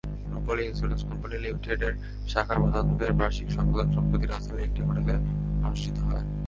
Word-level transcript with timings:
রূপালী 0.33 0.63
insurance 0.65 1.01
company 1.03 1.35
লিমিটেডের 1.37 1.93
শাখা-প্রধানদের 2.27 3.11
বার্ষিক 3.13 3.47
সম্মেলন 3.51 3.87
সম্প্রতি 3.93 4.25
রাজধানীর 4.27 4.67
একটি 4.67 4.81
হোটেলে 4.81 5.15
অনুষ্ঠিত 5.65 5.97
হয়। 5.99 6.25